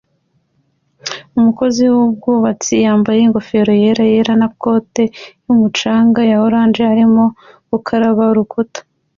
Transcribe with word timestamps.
Umukozi 1.37 1.83
wubwubatsi 1.93 2.73
yambaye 2.85 3.19
ingofero 3.23 3.71
yera 3.81 4.03
yera 4.13 4.33
na 4.41 4.47
kote 4.61 5.03
yumucunga 5.43 6.19
ya 6.29 6.37
orange 6.45 6.81
arimo 6.93 7.25
gukaraba 7.71 8.23
urukuta 8.33 8.81